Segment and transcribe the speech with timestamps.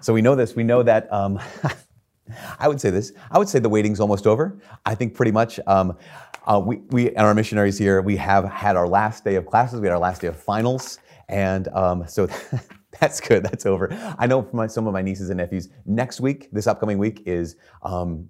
[0.00, 0.54] So we know this.
[0.54, 1.12] We know that.
[1.12, 1.38] Um,
[2.58, 3.12] I would say this.
[3.30, 4.58] I would say the waiting's almost over.
[4.84, 5.60] I think pretty much.
[5.66, 5.96] Um,
[6.46, 9.80] uh, we, we and our missionaries here, we have had our last day of classes.
[9.80, 10.98] We had our last day of finals,
[11.28, 12.28] and um, so
[13.00, 13.42] that's good.
[13.42, 13.88] That's over.
[14.18, 17.56] I know my, some of my nieces and nephews, next week, this upcoming week, is
[17.82, 18.28] um,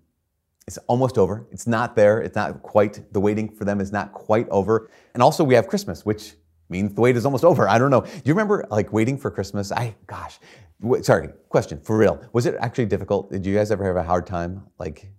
[0.67, 1.47] it's almost over.
[1.53, 2.21] It's not there.
[2.21, 3.13] It's not quite.
[3.13, 4.91] The waiting for them is not quite over.
[5.15, 6.35] And also, we have Christmas, which
[6.69, 7.69] means the wait is almost over.
[7.69, 8.03] I don't know.
[8.03, 9.73] Do you remember like waiting for Christmas?
[9.73, 10.39] I gosh,
[10.81, 11.29] wait, sorry.
[11.49, 12.23] Question for real.
[12.33, 13.31] Was it actually difficult?
[13.31, 14.67] Did you guys ever have a hard time?
[14.79, 15.11] Like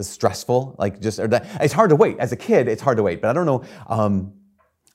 [0.00, 0.76] stressful?
[0.78, 2.18] Like just or that, it's hard to wait.
[2.18, 3.20] As a kid, it's hard to wait.
[3.20, 3.64] But I don't know.
[3.88, 4.32] Um,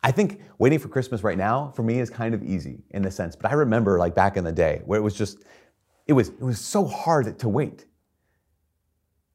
[0.04, 3.12] I think waiting for Christmas right now for me is kind of easy in the
[3.12, 3.36] sense.
[3.36, 5.44] But I remember like back in the day where it was just
[6.08, 7.86] it was it was so hard to wait.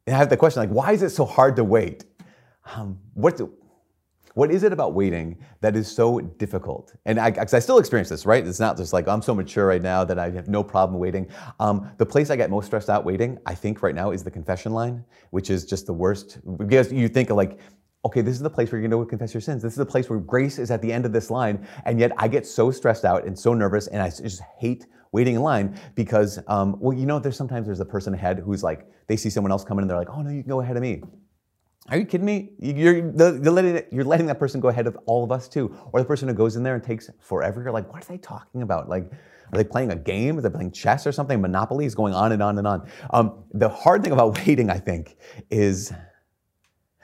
[0.07, 2.05] And I have the question like, why is it so hard to wait?
[2.75, 3.41] Um, what
[4.37, 6.93] what is it about waiting that is so difficult?
[7.07, 8.47] And I, I still experience this, right?
[8.47, 11.27] It's not just like I'm so mature right now that I have no problem waiting.
[11.59, 14.31] Um, the place I get most stressed out waiting, I think right now, is the
[14.31, 16.39] confession line, which is just the worst.
[16.59, 17.59] Because you think like,
[18.05, 19.63] okay, this is the place where you're going to confess your sins.
[19.63, 21.67] This is the place where grace is at the end of this line.
[21.87, 25.37] And yet I get so stressed out and so nervous, and I just hate waiting
[25.37, 28.87] in line because, um, well, you know, there's sometimes there's a person ahead who's like,
[29.07, 30.83] they see someone else coming and they're like, oh no, you can go ahead of
[30.83, 31.01] me.
[31.89, 32.51] Are you kidding me?
[32.59, 35.77] You're, you're, letting, you're letting that person go ahead of all of us too.
[35.93, 37.63] Or the person who goes in there and takes forever.
[37.63, 38.89] You're like, what are they talking about?
[38.89, 39.11] Like,
[39.53, 40.37] are they playing a game?
[40.37, 41.41] Are they playing chess or something?
[41.41, 42.89] Monopoly is going on and on and on.
[43.11, 45.17] Um, the hard thing about waiting, I think,
[45.51, 45.93] is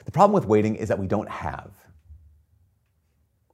[0.05, 1.72] the problem with waiting is that we don't have.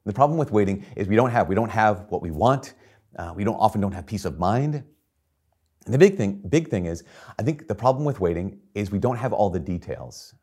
[0.06, 1.48] The problem with waiting is we don't have.
[1.48, 2.72] We don't have what we want.
[3.18, 4.82] Uh, we don't often don't have peace of mind.
[5.84, 7.04] And the big thing, big thing is,
[7.38, 10.34] I think the problem with waiting is we don't have all the details.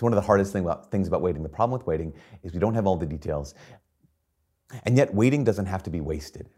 [0.00, 1.42] It's one of the hardest thing about, things about waiting.
[1.42, 3.54] The problem with waiting is we don't have all the details.
[4.84, 6.48] And yet, waiting doesn't have to be wasted.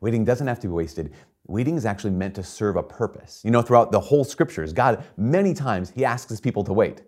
[0.00, 1.12] Waiting doesn't have to be wasted.
[1.48, 3.40] Waiting is actually meant to serve a purpose.
[3.44, 7.02] You know, throughout the whole scriptures, God, many times, He asks His people to wait.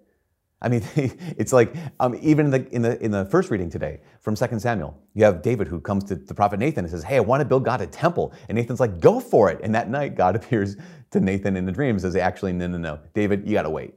[0.60, 4.00] I mean, it's like um, even in the, in, the, in the first reading today
[4.22, 7.18] from 2 Samuel, you have David who comes to the prophet Nathan and says, Hey,
[7.18, 8.32] I want to build God a temple.
[8.48, 9.60] And Nathan's like, Go for it.
[9.62, 10.76] And that night, God appears
[11.12, 12.98] to Nathan in the dream and says, Actually, no, no, no.
[13.14, 13.94] David, you got to wait.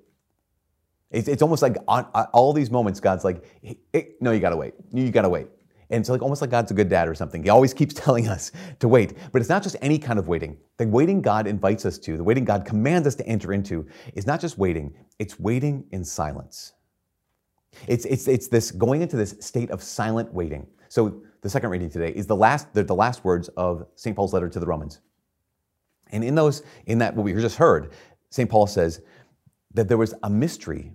[1.15, 4.41] It's, it's almost like on, on all these moments, God's like, hey, hey, no, you
[4.41, 4.73] gotta wait.
[4.91, 5.47] You gotta wait.
[5.89, 7.41] And it's like almost like God's a good dad or something.
[7.41, 9.13] He always keeps telling us to wait.
[9.31, 10.57] But it's not just any kind of waiting.
[10.75, 14.27] The waiting God invites us to, the waiting God commands us to enter into, is
[14.27, 16.73] not just waiting, it's waiting in silence.
[17.87, 20.67] It's, it's, it's this going into this state of silent waiting.
[20.89, 24.15] So the second reading today is the last, the, the last words of St.
[24.17, 24.99] Paul's letter to the Romans.
[26.11, 27.93] And in those, in that what we just heard,
[28.31, 28.49] St.
[28.49, 29.01] Paul says
[29.73, 30.91] that there was a mystery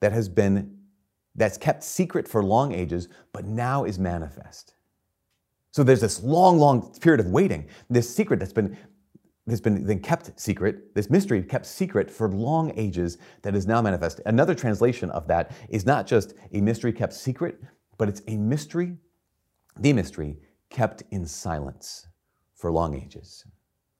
[0.00, 0.76] that has been
[1.34, 4.74] that's kept secret for long ages, but now is manifest.
[5.70, 8.76] So there's this long, long period of waiting, this secret that's been
[9.46, 13.82] that's been, been kept secret, this mystery kept secret for long ages that is now
[13.82, 14.20] manifest.
[14.26, 17.60] Another translation of that is not just a mystery kept secret,
[17.98, 18.96] but it's a mystery,
[19.78, 20.36] the mystery
[20.68, 22.06] kept in silence
[22.54, 23.44] for long ages.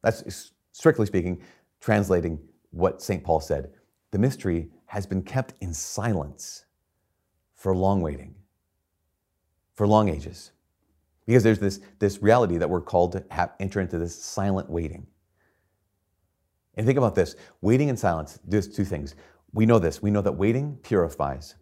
[0.02, 1.42] That's strictly speaking,
[1.80, 2.38] translating
[2.70, 3.24] what St.
[3.24, 3.72] Paul said.
[4.12, 6.64] The mystery has been kept in silence
[7.54, 8.34] for long waiting,
[9.72, 10.50] for long ages.
[11.26, 15.06] Because there's this, this reality that we're called to have, enter into this silent waiting.
[16.74, 19.14] And think about this waiting in silence, there's two things.
[19.52, 20.02] We know this.
[20.02, 21.54] We know that waiting purifies,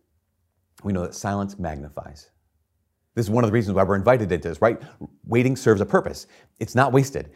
[0.83, 2.31] we know that silence magnifies.
[3.15, 4.81] This is one of the reasons why we're invited into this, right?
[5.27, 6.27] Waiting serves a purpose,
[6.61, 7.31] it's not wasted.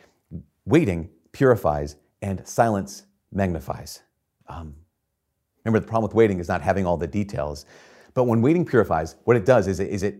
[0.64, 4.00] Waiting purifies, and silence magnifies.
[4.48, 4.76] Um,
[5.64, 7.66] Remember, the problem with waiting is not having all the details.
[8.14, 10.16] But when waiting purifies, what it does is it, is it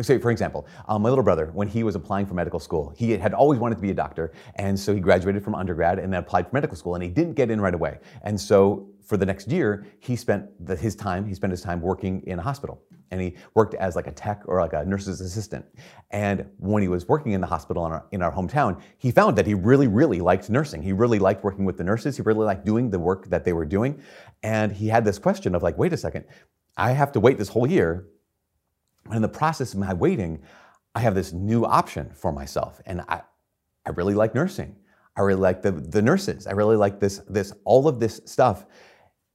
[0.00, 3.10] so, for example, um, my little brother, when he was applying for medical school, he
[3.10, 6.20] had always wanted to be a doctor, and so he graduated from undergrad and then
[6.20, 7.98] applied for medical school, and he didn't get in right away.
[8.22, 11.82] And so, for the next year, he spent the, his time he spent his time
[11.82, 15.20] working in a hospital, and he worked as like a tech or like a nurse's
[15.20, 15.66] assistant.
[16.10, 19.36] And when he was working in the hospital in our, in our hometown, he found
[19.36, 20.82] that he really, really liked nursing.
[20.82, 22.16] He really liked working with the nurses.
[22.16, 24.00] He really liked doing the work that they were doing,
[24.42, 26.24] and he had this question of like, wait a second,
[26.78, 28.06] I have to wait this whole year
[29.12, 30.40] but in the process of my waiting,
[30.94, 32.80] I have this new option for myself.
[32.86, 33.20] And I,
[33.84, 34.74] I really like nursing.
[35.16, 36.46] I really like the, the nurses.
[36.46, 38.64] I really like this, this, all of this stuff.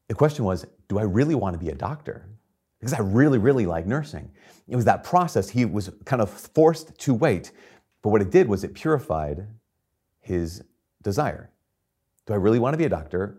[0.07, 2.27] The question was, do I really want to be a doctor?
[2.79, 4.31] Because I really, really like nursing.
[4.67, 5.47] It was that process.
[5.47, 7.51] He was kind of forced to wait.
[8.01, 9.45] But what it did was it purified
[10.21, 10.63] his
[11.03, 11.51] desire.
[12.25, 13.37] Do I really want to be a doctor?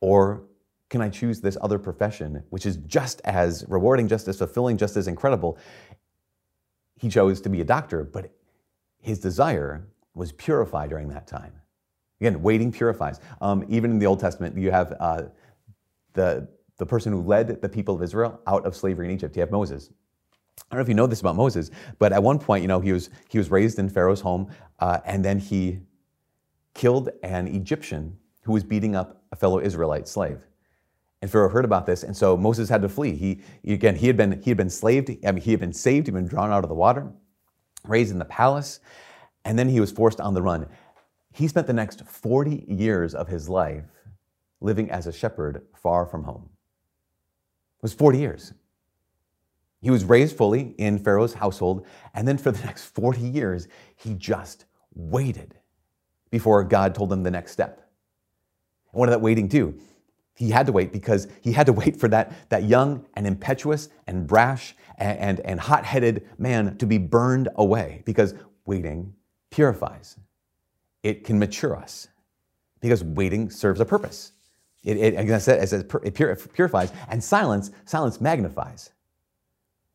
[0.00, 0.44] Or
[0.90, 4.96] can I choose this other profession, which is just as rewarding, just as fulfilling, just
[4.96, 5.58] as incredible?
[6.96, 8.30] He chose to be a doctor, but
[9.00, 11.52] his desire was purified during that time.
[12.20, 13.20] Again, waiting purifies.
[13.40, 15.22] Um, even in the Old Testament, you have uh,
[16.12, 16.48] the,
[16.78, 19.36] the person who led the people of Israel out of slavery in Egypt.
[19.36, 19.90] You have Moses.
[20.58, 22.80] I don't know if you know this about Moses, but at one point, you know,
[22.80, 24.48] he was, he was raised in Pharaoh's home,
[24.78, 25.80] uh, and then he
[26.74, 30.38] killed an Egyptian who was beating up a fellow Israelite slave.
[31.24, 33.14] And Pharaoh heard about this, and so Moses had to flee.
[33.14, 35.08] He again, he had been he had been slaved.
[35.26, 36.06] I mean, he had been saved.
[36.06, 37.10] He'd been drawn out of the water,
[37.86, 38.80] raised in the palace,
[39.46, 40.66] and then he was forced on the run.
[41.32, 43.86] He spent the next 40 years of his life
[44.60, 46.50] living as a shepherd far from home.
[47.78, 48.52] It was 40 years.
[49.80, 53.66] He was raised fully in Pharaoh's household, and then for the next 40 years,
[53.96, 55.54] he just waited
[56.30, 57.88] before God told him the next step.
[58.92, 59.80] And what did that waiting do?
[60.34, 63.88] He had to wait because he had to wait for that, that young and impetuous
[64.06, 68.34] and brash and, and, and hot headed man to be burned away because
[68.66, 69.14] waiting
[69.50, 70.16] purifies.
[71.02, 72.08] It can mature us
[72.80, 74.32] because waiting serves a purpose.
[74.84, 78.90] It, it as I said, it purifies, and silence, silence magnifies.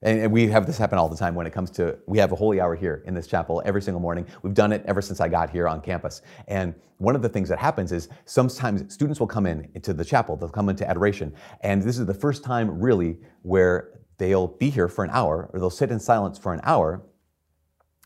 [0.02, 2.36] And we have this happen all the time when it comes to, we have a
[2.36, 4.26] holy hour here in this chapel every single morning.
[4.44, 6.22] We've done it ever since I got here on campus.
[6.48, 10.06] And one of the things that happens is sometimes students will come in into the
[10.06, 11.34] chapel, they'll come into adoration.
[11.62, 15.60] And this is the first time really where they'll be here for an hour or
[15.60, 17.04] they'll sit in silence for an hour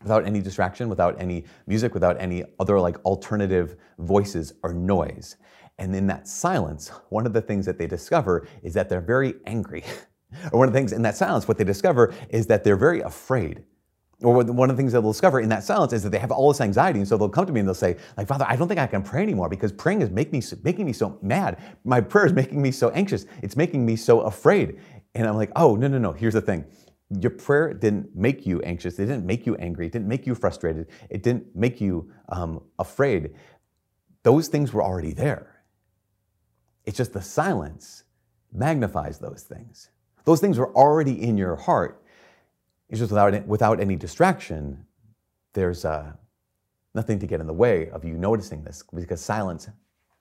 [0.01, 5.37] without any distraction, without any music, without any other like alternative voices or noise.
[5.77, 9.35] And in that silence, one of the things that they discover is that they're very
[9.45, 9.83] angry.
[10.51, 13.01] Or one of the things in that silence, what they discover is that they're very
[13.01, 13.63] afraid.
[14.21, 16.31] Or one of the things that they'll discover in that silence is that they have
[16.31, 16.99] all this anxiety.
[16.99, 18.87] And so they'll come to me and they'll say, like, Father, I don't think I
[18.87, 21.61] can pray anymore because praying is making me, making me so mad.
[21.83, 23.25] My prayer is making me so anxious.
[23.41, 24.79] It's making me so afraid.
[25.13, 26.13] And I'm like, oh, no, no, no.
[26.13, 26.65] Here's the thing.
[27.19, 28.97] Your prayer didn't make you anxious.
[28.97, 29.87] It didn't make you angry.
[29.87, 30.87] It didn't make you frustrated.
[31.09, 33.35] It didn't make you um, afraid.
[34.23, 35.63] Those things were already there.
[36.85, 38.05] It's just the silence
[38.53, 39.89] magnifies those things.
[40.25, 42.01] Those things are already in your heart.
[42.89, 44.85] It's just without, without any distraction,
[45.53, 46.13] there's uh,
[46.93, 49.69] nothing to get in the way of you noticing this because silence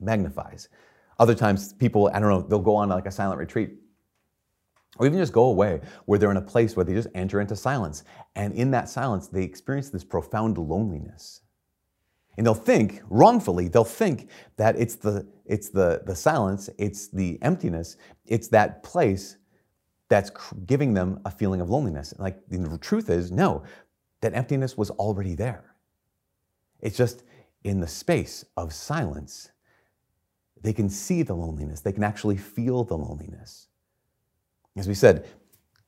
[0.00, 0.69] magnifies.
[1.19, 3.72] Other times, people, I don't know, they'll go on like a silent retreat
[4.99, 7.56] or even just go away where they're in a place where they just enter into
[7.56, 8.05] silence.
[8.34, 11.40] And in that silence, they experience this profound loneliness.
[12.37, 17.38] And they'll think, wrongfully, they'll think that it's the, it's the, the silence, it's the
[17.43, 17.96] emptiness,
[18.26, 19.37] it's that place
[20.12, 20.30] that's
[20.66, 22.12] giving them a feeling of loneliness.
[22.18, 23.62] Like the truth is, no,
[24.20, 25.74] that emptiness was already there.
[26.80, 27.24] It's just
[27.64, 29.52] in the space of silence,
[30.60, 33.68] they can see the loneliness, they can actually feel the loneliness.
[34.76, 35.26] As we said,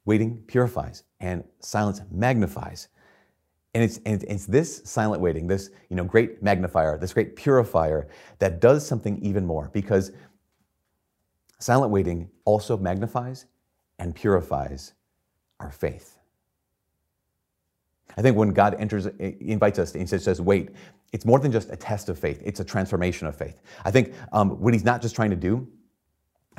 [0.06, 2.88] waiting purifies and silence magnifies.
[3.74, 8.08] And it's, and it's this silent waiting, this you know, great magnifier, this great purifier
[8.38, 10.12] that does something even more because
[11.58, 13.44] silent waiting also magnifies
[13.99, 14.93] and purifies
[15.61, 16.19] our faith.
[18.17, 20.70] I think when God enters, invites us, and says, wait,
[21.12, 23.61] it's more than just a test of faith, it's a transformation of faith.
[23.85, 25.67] I think um, what he's not just trying to do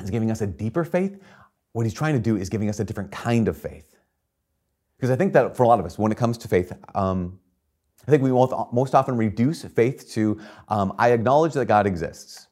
[0.00, 1.18] is giving us a deeper faith,
[1.72, 3.96] what he's trying to do is giving us a different kind of faith.
[4.96, 7.38] Because I think that for a lot of us, when it comes to faith, um,
[8.06, 12.46] I think we most often reduce faith to um, I acknowledge that God exists.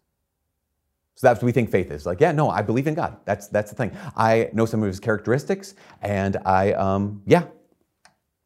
[1.14, 2.06] So that's what we think faith is.
[2.06, 3.18] Like, yeah, no, I believe in God.
[3.24, 3.96] That's that's the thing.
[4.16, 7.44] I know some of his characteristics, and I, um, yeah,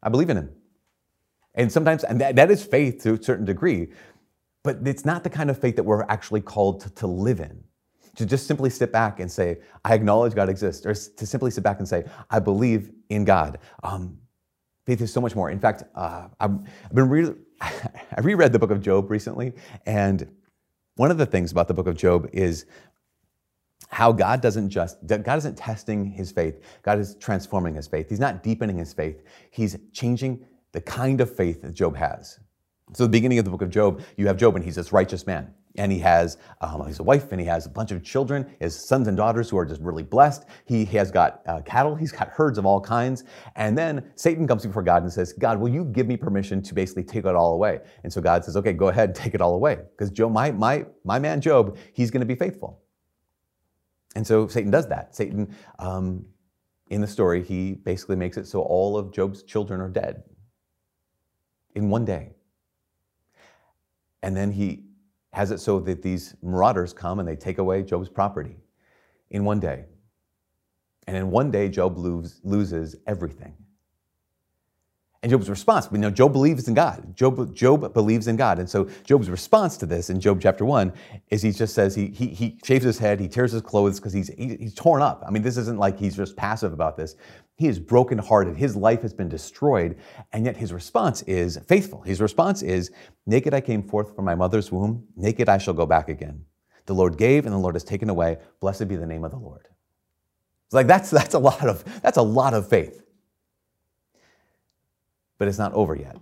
[0.03, 0.51] I believe in him.
[1.55, 3.89] And sometimes, and that, that is faith to a certain degree,
[4.63, 7.65] but it's not the kind of faith that we're actually called to, to live in.
[8.17, 11.65] To just simply sit back and say, I acknowledge God exists, or to simply sit
[11.65, 13.59] back and say, I believe in God.
[13.83, 14.19] Um,
[14.87, 15.51] faith is so much more.
[15.51, 16.59] In fact, uh, I've,
[16.93, 19.53] been re- I reread the book of Job recently,
[19.87, 20.29] and
[20.99, 22.67] one of the things about the book of Job is
[23.89, 26.61] how God doesn't just, God isn't testing his faith.
[26.83, 28.09] God is transforming his faith.
[28.09, 29.23] He's not deepening his faith.
[29.51, 32.41] He's changing the kind of faith that Job has.
[32.95, 35.27] So, the beginning of the book of Job, you have Job, and he's this righteous
[35.27, 35.55] man.
[35.77, 38.75] And he has, um, he's a wife, and he has a bunch of children, his
[38.75, 40.45] sons and daughters who are just really blessed.
[40.65, 43.25] He has got uh, cattle, he's got herds of all kinds.
[43.55, 46.75] And then Satan comes before God and says, God, will you give me permission to
[46.75, 47.81] basically take it all away?
[48.03, 49.79] And so God says, okay, go ahead, take it all away.
[49.93, 52.83] Because Job, my, my, my man Job, he's going to be faithful.
[54.17, 55.15] And so Satan does that.
[55.15, 56.25] Satan, um,
[56.91, 60.25] in the story, he basically makes it so all of Job's children are dead
[61.75, 62.31] in one day.
[64.23, 64.88] And then he
[65.33, 68.57] has it so that these marauders come and they take away Job's property
[69.31, 69.85] in one day.
[71.07, 73.55] And in one day, Job lose, loses everything.
[75.21, 77.17] And Job's response, you know, Job believes in God.
[77.17, 78.61] Job, Job believes in God.
[78.61, 80.93] And so Job's response to this in Job chapter one
[81.31, 84.13] is he just says he, he, he shaves his head, he tears his clothes because
[84.13, 85.25] he's, he, he's torn up.
[85.27, 87.17] I mean, this isn't like he's just passive about this.
[87.57, 88.57] He is brokenhearted.
[88.57, 89.99] His life has been destroyed.
[90.33, 92.03] And yet his response is faithful.
[92.03, 92.93] His response is,
[93.27, 96.45] naked I came forth from my mother's womb, naked I shall go back again.
[96.87, 98.39] The Lord gave and the Lord has taken away.
[98.61, 99.67] Blessed be the name of the Lord.
[100.67, 103.03] It's like that's, that's, a, lot of, that's a lot of faith.
[105.39, 106.17] But it's not over yet.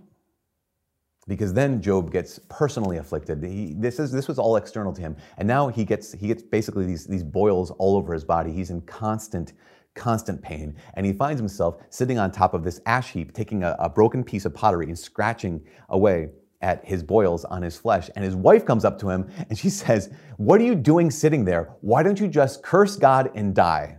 [1.27, 3.43] Because then Job gets personally afflicted.
[3.43, 5.17] He, this, is, this was all external to him.
[5.37, 8.53] And now he gets, he gets basically these, these boils all over his body.
[8.53, 9.53] He's in constant,
[9.93, 10.75] constant pain.
[10.93, 14.23] And he finds himself sitting on top of this ash heap, taking a, a broken
[14.23, 16.29] piece of pottery and scratching away
[16.61, 18.09] at his boils on his flesh.
[18.15, 21.45] And his wife comes up to him and she says, What are you doing sitting
[21.45, 21.75] there?
[21.81, 23.97] Why don't you just curse God and die?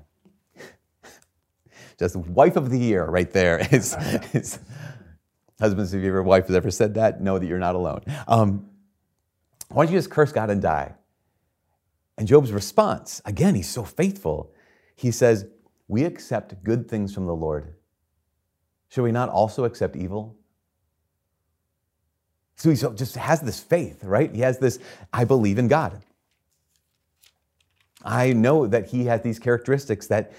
[1.98, 3.58] just wife of the year right there.
[3.70, 3.94] It's,
[4.32, 4.58] it's,
[5.60, 8.02] Husbands, if your wife has ever said that, know that you're not alone.
[8.26, 8.68] Um,
[9.68, 10.94] why don't you just curse God and die?
[12.16, 14.52] And Job's response, again, he's so faithful.
[14.96, 15.46] He says,
[15.86, 17.74] We accept good things from the Lord.
[18.88, 20.36] Should we not also accept evil?
[22.56, 24.34] So he just has this faith, right?
[24.34, 24.80] He has this,
[25.12, 26.02] I believe in God.
[28.04, 30.32] I know that he has these characteristics that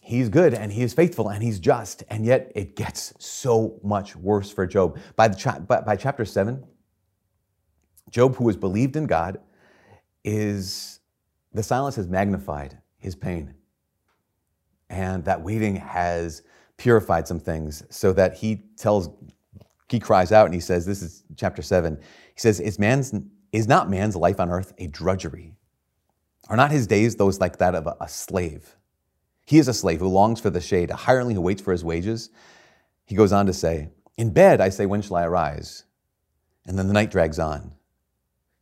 [0.00, 2.02] he's good and he is faithful and he's just.
[2.08, 4.98] And yet it gets so much worse for Job.
[5.14, 6.64] By, the cha- by, by chapter 7,
[8.10, 9.38] Job, who has believed in God,
[10.24, 11.00] is
[11.52, 13.54] the silence has magnified his pain.
[14.88, 16.42] And that waiting has
[16.76, 19.10] purified some things so that he tells,
[19.88, 21.96] he cries out and he says, This is chapter 7.
[21.96, 23.14] He says, Is, man's,
[23.52, 25.54] is not man's life on earth a drudgery?
[26.48, 28.76] Are not his days those like that of a, a slave?
[29.50, 31.82] He is a slave who longs for the shade, a hireling who waits for his
[31.82, 32.30] wages.
[33.04, 35.86] He goes on to say, In bed I say, When shall I arise?
[36.68, 37.72] And then the night drags on.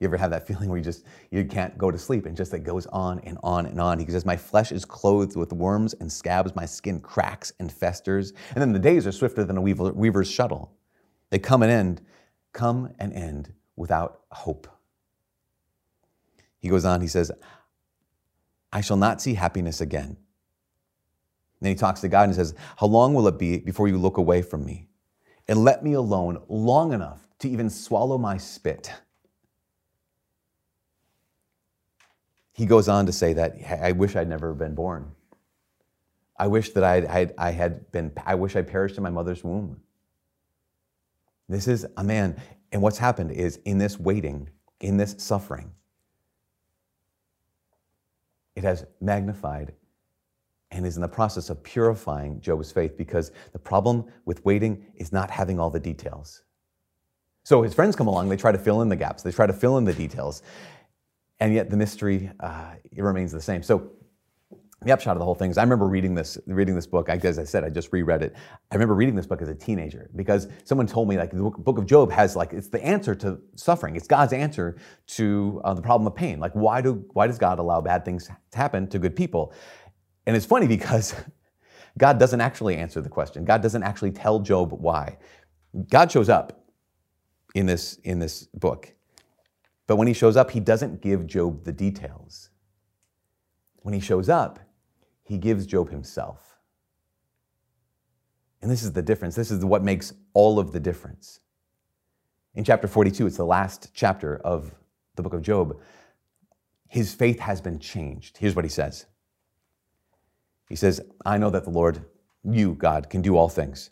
[0.01, 2.55] You ever have that feeling where you just you can't go to sleep and just
[2.55, 3.99] it goes on and on and on?
[3.99, 8.33] He says, My flesh is clothed with worms and scabs, my skin cracks and festers.
[8.55, 10.73] And then the days are swifter than a weaver's shuttle.
[11.29, 12.01] They come and end,
[12.55, 14.67] come and end without hope.
[16.61, 17.31] He goes on, he says,
[18.73, 20.17] I shall not see happiness again.
[21.61, 24.17] Then he talks to God and says, How long will it be before you look
[24.17, 24.89] away from me?
[25.49, 28.93] And let me alone long enough to even swallow my spit.
[32.53, 35.13] He goes on to say that I wish I'd never been born.
[36.37, 39.43] I wish that I'd, I'd, I had been, I wish I perished in my mother's
[39.43, 39.81] womb.
[41.49, 42.41] This is a man.
[42.71, 44.51] And what's happened is in this waiting,
[44.81, 45.73] in this suffering,
[48.55, 49.73] it has magnified
[50.71, 55.13] and is in the process of purifying Job's faith because the problem with waiting is
[55.13, 56.43] not having all the details.
[57.45, 59.53] So his friends come along, they try to fill in the gaps, they try to
[59.53, 60.43] fill in the details,
[61.41, 63.63] and yet the mystery uh, it remains the same.
[63.63, 63.93] So
[64.83, 67.09] the upshot of the whole thing is I remember reading this, reading this book.
[67.09, 68.35] As I said, I just reread it.
[68.71, 71.79] I remember reading this book as a teenager because someone told me like the book
[71.79, 73.97] of Job has like it's the answer to suffering.
[73.97, 74.77] It's God's answer
[75.09, 76.39] to uh, the problem of pain.
[76.39, 79.53] Like why do why does God allow bad things to happen to good people?
[80.29, 81.15] And it's funny because
[81.99, 83.47] God doesn't actually answer the question.
[83.47, 85.17] God doesn't actually tell Job why.
[85.91, 86.67] God shows up
[87.55, 88.95] in this, in this book.
[89.87, 92.51] But when he shows up, he doesn't give Job the details.
[93.77, 94.59] When he shows up,
[95.25, 96.59] he gives Job himself.
[98.61, 99.35] And this is the difference.
[99.35, 101.41] This is what makes all of the difference.
[102.55, 104.75] In chapter 42, it's the last chapter of
[105.15, 105.81] the book of Job.
[106.87, 108.37] His faith has been changed.
[108.37, 109.07] Here's what he says
[110.69, 112.05] he says, I know that the Lord,
[112.45, 113.91] you, God, can do all things,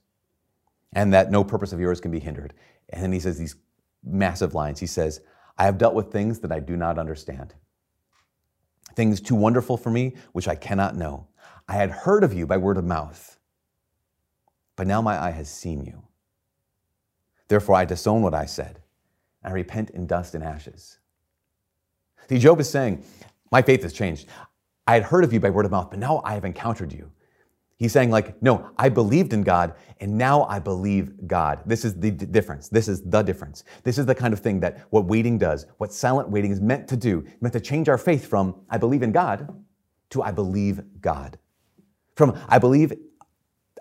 [0.92, 2.54] and that no purpose of yours can be hindered.
[2.90, 3.56] And then he says these
[4.04, 4.78] massive lines.
[4.78, 5.21] He says,
[5.59, 7.54] I have dealt with things that I do not understand,
[8.95, 11.28] things too wonderful for me, which I cannot know.
[11.68, 13.38] I had heard of you by word of mouth,
[14.76, 16.02] but now my eye has seen you.
[17.49, 18.83] Therefore, I disown what I said,
[19.42, 20.99] I repent in dust and ashes.
[22.28, 23.04] See, Job is saying,
[23.50, 24.28] My faith has changed.
[24.87, 27.11] I had heard of you by word of mouth, but now I have encountered you.
[27.78, 31.61] He's saying, like, no, I believed in God, and now I believe God.
[31.66, 32.69] This is the d- difference.
[32.69, 33.64] This is the difference.
[33.85, 36.88] This is the kind of thing that what waiting does, what silent waiting is meant
[36.88, 39.62] to do, meant to change our faith from I believe in God
[40.11, 41.38] to I believe God.
[42.14, 42.93] From I believe,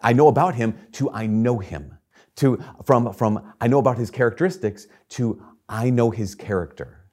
[0.03, 1.97] I know about him to I know him.
[2.37, 7.05] To from, from I know about his characteristics to I know his character.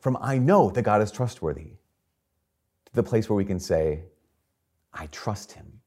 [0.00, 1.75] From I know that God is trustworthy
[2.96, 4.02] the place where we can say,
[4.92, 5.80] I trust him.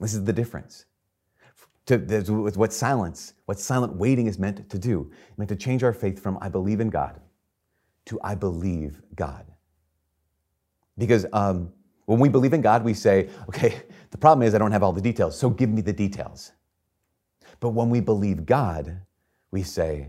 [0.00, 0.84] This is the difference.
[1.86, 5.92] To, with what silence, what silent waiting is meant to do, meant to change our
[5.92, 7.20] faith from I believe in God
[8.06, 9.46] to I believe God.
[10.98, 11.72] Because um,
[12.06, 14.92] when we believe in God, we say, okay, the problem is I don't have all
[14.92, 16.52] the details, so give me the details.
[17.60, 19.00] But when we believe God,
[19.50, 20.08] we say,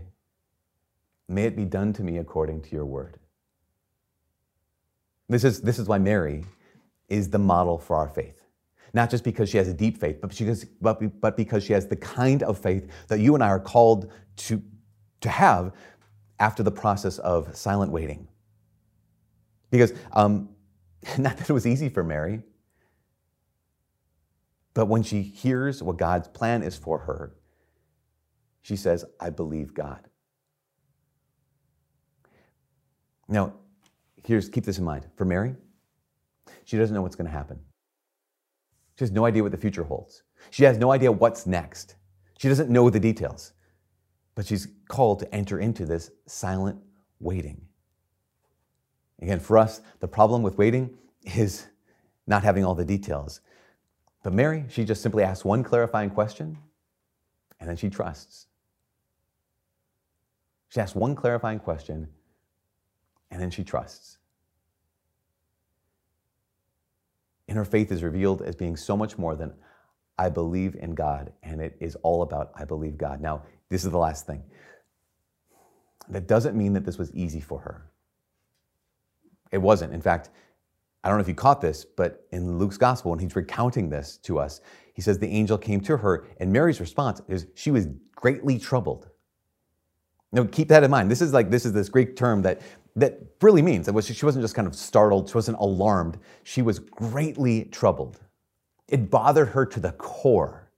[1.28, 3.18] may it be done to me according to your word.
[5.28, 6.44] This is, this is why Mary
[7.08, 8.42] is the model for our faith.
[8.94, 11.86] Not just because she has a deep faith, but because, but, but because she has
[11.86, 14.62] the kind of faith that you and I are called to,
[15.20, 15.72] to have
[16.38, 18.28] after the process of silent waiting.
[19.70, 20.48] Because um,
[21.18, 22.42] not that it was easy for Mary,
[24.74, 27.34] but when she hears what God's plan is for her,
[28.62, 30.00] she says, I believe God.
[33.28, 33.54] Now,
[34.26, 35.06] here's keep this in mind.
[35.16, 35.54] For Mary,
[36.64, 37.60] she doesn't know what's going to happen.
[38.98, 40.22] She has no idea what the future holds.
[40.50, 41.94] She has no idea what's next.
[42.38, 43.52] She doesn't know the details.
[44.34, 46.78] But she's called to enter into this silent
[47.20, 47.60] waiting.
[49.22, 50.90] Again, for us, the problem with waiting
[51.36, 51.66] is
[52.26, 53.40] not having all the details.
[54.22, 56.58] But Mary, she just simply asks one clarifying question
[57.60, 58.46] and then she trusts.
[60.68, 62.08] She asks one clarifying question
[63.30, 64.18] and then she trusts.
[67.48, 69.52] And her faith is revealed as being so much more than
[70.18, 73.20] I believe in God, and it is all about I believe God.
[73.20, 74.42] Now, this is the last thing.
[76.08, 77.90] That doesn't mean that this was easy for her.
[79.52, 79.92] It wasn't.
[79.92, 80.30] In fact,
[81.04, 84.16] I don't know if you caught this, but in Luke's gospel, when he's recounting this
[84.18, 84.60] to us,
[84.94, 89.10] he says the angel came to her, and Mary's response is she was greatly troubled.
[90.32, 91.10] Now, keep that in mind.
[91.10, 92.60] This is like this is this Greek term that
[92.96, 96.78] that really means that she wasn't just kind of startled, she wasn't alarmed, she was
[96.78, 98.20] greatly troubled.
[98.88, 100.70] It bothered her to the core.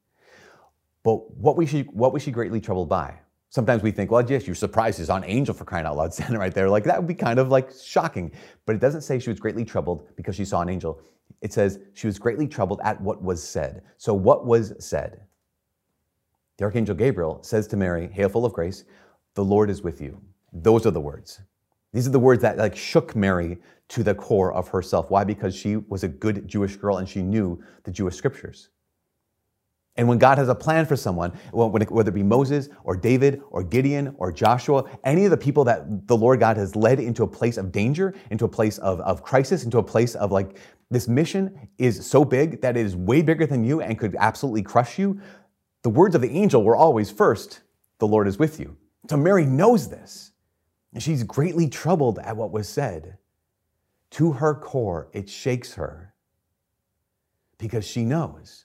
[1.05, 3.15] But what was she, what was she greatly troubled by?
[3.51, 6.38] Sometimes we think, well, yes, you're surprised he's on angel for crying out loud standing
[6.38, 6.69] right there.
[6.69, 8.33] Like that would be kind of like shocking.
[8.66, 11.01] But it doesn't say she was greatly troubled because she saw an angel.
[11.40, 13.83] It says she was greatly troubled at what was said.
[13.97, 15.21] So what was said?
[16.57, 18.85] The archangel Gabriel says to Mary, Hail full of grace,
[19.35, 20.21] the Lord is with you.
[20.53, 21.40] Those are the words.
[21.92, 25.11] These are the words that like shook Mary to the core of herself.
[25.11, 25.24] Why?
[25.24, 28.68] Because she was a good Jewish girl and she knew the Jewish scriptures.
[29.96, 33.64] And when God has a plan for someone, whether it be Moses or David or
[33.64, 37.27] Gideon or Joshua, any of the people that the Lord God has led into a
[37.27, 40.57] place of danger, into a place of, of crisis, into a place of like,
[40.90, 44.62] this mission is so big that it is way bigger than you and could absolutely
[44.62, 45.20] crush you.
[45.83, 47.61] The words of the angel were always first,
[47.98, 48.77] the Lord is with you.
[49.11, 50.31] So Mary knows this.
[50.96, 53.18] She's greatly troubled at what was said.
[54.12, 56.14] To her core, it shakes her
[57.59, 58.64] because she knows.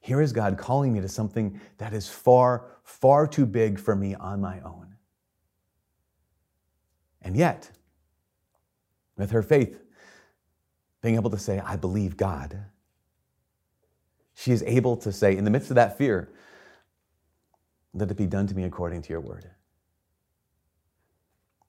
[0.00, 4.14] Here is God calling me to something that is far, far too big for me
[4.14, 4.94] on my own.
[7.20, 7.70] And yet,
[9.16, 9.82] with her faith,
[11.02, 12.64] being able to say, I believe God,
[14.34, 16.32] she is able to say, in the midst of that fear,
[17.92, 19.50] let it be done to me according to your word.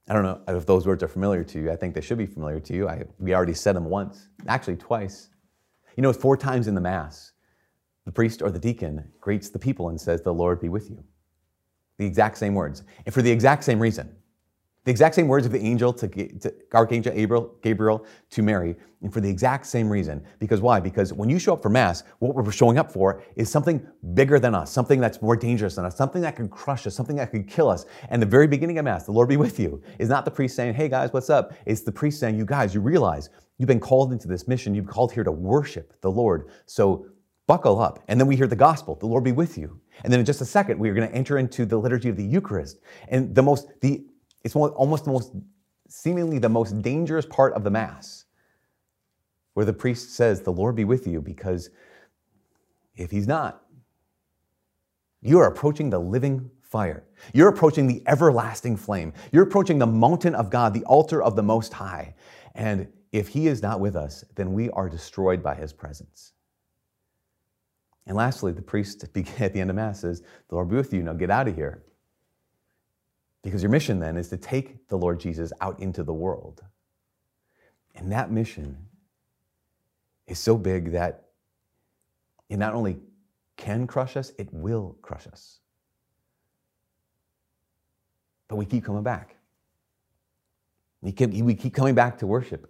[0.09, 1.71] I don't know if those words are familiar to you.
[1.71, 2.89] I think they should be familiar to you.
[2.89, 5.29] I, we already said them once, actually twice.
[5.95, 7.33] You know, four times in the Mass,
[8.05, 11.03] the priest or the deacon greets the people and says, The Lord be with you.
[11.99, 12.83] The exact same words.
[13.05, 14.15] And for the exact same reason.
[14.85, 19.13] The exact same words of the angel to, to Archangel Gabriel, Gabriel to Mary, and
[19.13, 20.23] for the exact same reason.
[20.39, 20.79] Because why?
[20.79, 24.39] Because when you show up for Mass, what we're showing up for is something bigger
[24.39, 27.31] than us, something that's more dangerous than us, something that could crush us, something that
[27.31, 27.85] could kill us.
[28.09, 30.55] And the very beginning of Mass, the Lord be with you, is not the priest
[30.55, 31.53] saying, hey guys, what's up?
[31.65, 34.85] It's the priest saying, you guys, you realize you've been called into this mission, you've
[34.85, 36.49] been called here to worship the Lord.
[36.65, 37.05] So
[37.47, 38.03] buckle up.
[38.07, 39.81] And then we hear the gospel, the Lord be with you.
[40.03, 42.15] And then in just a second, we are going to enter into the liturgy of
[42.15, 42.79] the Eucharist.
[43.07, 44.05] And the most, the
[44.43, 45.33] it's almost the most,
[45.87, 48.25] seemingly the most dangerous part of the Mass,
[49.53, 51.69] where the priest says, The Lord be with you, because
[52.95, 53.63] if he's not,
[55.21, 57.03] you are approaching the living fire.
[57.33, 59.13] You're approaching the everlasting flame.
[59.31, 62.15] You're approaching the mountain of God, the altar of the Most High.
[62.55, 66.33] And if he is not with us, then we are destroyed by his presence.
[68.05, 69.03] And lastly, the priest
[69.39, 71.03] at the end of Mass says, The Lord be with you.
[71.03, 71.83] Now get out of here.
[73.43, 76.61] Because your mission then is to take the Lord Jesus out into the world.
[77.95, 78.77] And that mission
[80.27, 81.25] is so big that
[82.49, 82.99] it not only
[83.57, 85.59] can crush us, it will crush us.
[88.47, 89.35] But we keep coming back.
[91.01, 92.69] We keep, we keep coming back to worship.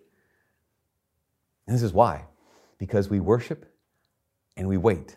[1.65, 2.25] And this is why.
[2.77, 3.65] Because we worship
[4.57, 5.15] and we wait.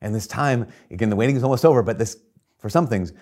[0.00, 2.16] And this time, again, the waiting is almost over, but this,
[2.58, 3.12] for some things,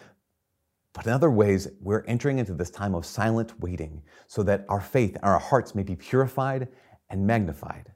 [0.92, 4.81] but in other ways, we're entering into this time of silent waiting so that our
[4.81, 6.68] faith and our hearts may be purified
[7.11, 7.92] and magnified.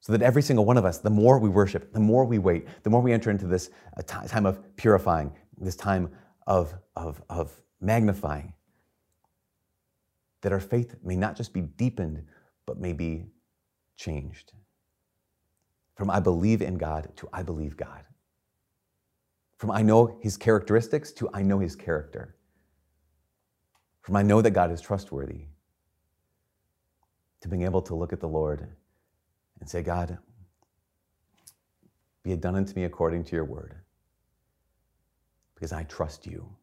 [0.00, 2.66] So that every single one of us, the more we worship, the more we wait,
[2.82, 6.10] the more we enter into this uh, time of purifying, this time
[6.46, 8.54] of, of, of magnifying,
[10.40, 12.24] that our faith may not just be deepened,
[12.66, 13.26] but may be
[13.96, 14.52] changed.
[15.94, 18.04] From I believe in God to I believe God.
[19.62, 22.34] From I know his characteristics to I know his character.
[24.00, 25.44] From I know that God is trustworthy
[27.42, 28.66] to being able to look at the Lord
[29.60, 30.18] and say, God,
[32.24, 33.76] be it done unto me according to your word,
[35.54, 36.56] because I trust you.